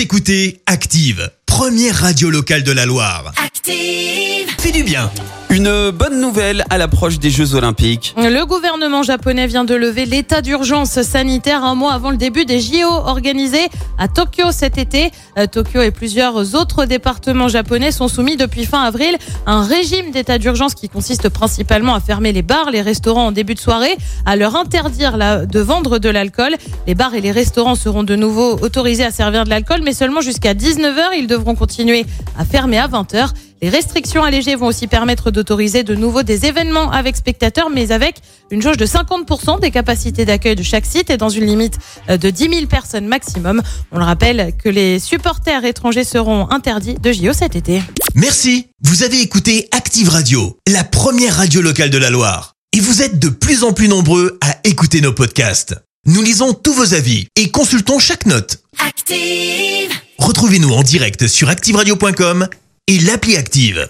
Vous 0.00 0.04
écoutez 0.04 0.62
Active, 0.64 1.30
première 1.44 1.94
radio 1.94 2.30
locale 2.30 2.62
de 2.62 2.72
la 2.72 2.86
Loire. 2.86 3.34
Active. 3.36 4.48
Fais 4.58 4.72
du 4.72 4.82
bien. 4.82 5.12
Une 5.50 5.90
bonne 5.90 6.20
nouvelle 6.20 6.64
à 6.70 6.78
l'approche 6.78 7.18
des 7.18 7.28
Jeux 7.28 7.56
Olympiques. 7.56 8.14
Le 8.16 8.44
gouvernement 8.44 9.02
japonais 9.02 9.48
vient 9.48 9.64
de 9.64 9.74
lever 9.74 10.06
l'état 10.06 10.42
d'urgence 10.42 11.02
sanitaire 11.02 11.64
un 11.64 11.74
mois 11.74 11.92
avant 11.92 12.12
le 12.12 12.16
début 12.16 12.44
des 12.44 12.60
JO 12.60 12.86
organisés 12.86 13.68
à 13.98 14.06
Tokyo 14.06 14.52
cet 14.52 14.78
été. 14.78 15.10
Euh, 15.36 15.48
Tokyo 15.48 15.82
et 15.82 15.90
plusieurs 15.90 16.54
autres 16.54 16.84
départements 16.84 17.48
japonais 17.48 17.90
sont 17.90 18.06
soumis 18.06 18.36
depuis 18.36 18.64
fin 18.64 18.84
avril 18.84 19.16
à 19.44 19.54
un 19.54 19.64
régime 19.64 20.12
d'état 20.12 20.38
d'urgence 20.38 20.76
qui 20.76 20.88
consiste 20.88 21.28
principalement 21.28 21.96
à 21.96 22.00
fermer 22.00 22.30
les 22.30 22.42
bars, 22.42 22.70
les 22.70 22.80
restaurants 22.80 23.26
en 23.26 23.32
début 23.32 23.54
de 23.54 23.60
soirée, 23.60 23.96
à 24.26 24.36
leur 24.36 24.54
interdire 24.54 25.18
de 25.18 25.60
vendre 25.60 25.98
de 25.98 26.08
l'alcool. 26.08 26.54
Les 26.86 26.94
bars 26.94 27.16
et 27.16 27.20
les 27.20 27.32
restaurants 27.32 27.74
seront 27.74 28.04
de 28.04 28.14
nouveau 28.14 28.52
autorisés 28.62 29.04
à 29.04 29.10
servir 29.10 29.42
de 29.42 29.50
l'alcool, 29.50 29.80
mais 29.82 29.94
seulement 29.94 30.20
jusqu'à 30.20 30.54
19h. 30.54 31.08
Ils 31.18 31.26
devront 31.26 31.56
continuer 31.56 32.06
à 32.38 32.44
fermer 32.44 32.78
à 32.78 32.86
20h. 32.86 33.30
Les 33.62 33.68
restrictions 33.68 34.24
allégées 34.24 34.54
vont 34.54 34.66
aussi 34.66 34.86
permettre 34.86 35.30
d'autoriser 35.40 35.84
de 35.84 35.94
nouveau 35.94 36.22
des 36.22 36.44
événements 36.44 36.90
avec 36.92 37.16
spectateurs, 37.16 37.70
mais 37.70 37.92
avec 37.92 38.16
une 38.50 38.60
jauge 38.60 38.76
de 38.76 38.84
50% 38.84 39.58
des 39.58 39.70
capacités 39.70 40.26
d'accueil 40.26 40.54
de 40.54 40.62
chaque 40.62 40.84
site 40.84 41.08
et 41.08 41.16
dans 41.16 41.30
une 41.30 41.46
limite 41.46 41.78
euh, 42.10 42.18
de 42.18 42.28
10 42.28 42.50
000 42.50 42.66
personnes 42.66 43.06
maximum. 43.06 43.62
On 43.90 43.98
le 43.98 44.04
rappelle 44.04 44.52
que 44.62 44.68
les 44.68 44.98
supporters 44.98 45.64
étrangers 45.64 46.04
seront 46.04 46.50
interdits 46.50 46.96
de 47.00 47.10
JO 47.10 47.32
cet 47.32 47.56
été. 47.56 47.82
Merci. 48.14 48.66
Vous 48.82 49.02
avez 49.02 49.22
écouté 49.22 49.68
Active 49.72 50.10
Radio, 50.10 50.58
la 50.68 50.84
première 50.84 51.36
radio 51.36 51.62
locale 51.62 51.90
de 51.90 51.98
la 51.98 52.10
Loire. 52.10 52.52
Et 52.76 52.80
vous 52.80 53.00
êtes 53.00 53.18
de 53.18 53.30
plus 53.30 53.64
en 53.64 53.72
plus 53.72 53.88
nombreux 53.88 54.38
à 54.42 54.56
écouter 54.64 55.00
nos 55.00 55.12
podcasts. 55.12 55.74
Nous 56.06 56.22
lisons 56.22 56.52
tous 56.52 56.74
vos 56.74 56.92
avis 56.94 57.26
et 57.36 57.50
consultons 57.50 57.98
chaque 57.98 58.26
note. 58.26 58.58
Active. 58.86 59.90
Retrouvez-nous 60.18 60.70
en 60.70 60.82
direct 60.82 61.26
sur 61.28 61.48
activeradio.com 61.48 62.46
et 62.86 62.98
l'appli 62.98 63.36
Active. 63.36 63.88